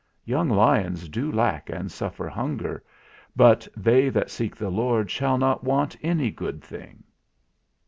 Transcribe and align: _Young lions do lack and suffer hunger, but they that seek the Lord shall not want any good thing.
_Young 0.27 0.49
lions 0.51 1.07
do 1.07 1.31
lack 1.31 1.69
and 1.69 1.91
suffer 1.91 2.27
hunger, 2.27 2.83
but 3.35 3.67
they 3.77 4.09
that 4.09 4.31
seek 4.31 4.55
the 4.55 4.71
Lord 4.71 5.11
shall 5.11 5.37
not 5.37 5.63
want 5.63 5.95
any 6.01 6.31
good 6.31 6.63
thing. 6.63 7.03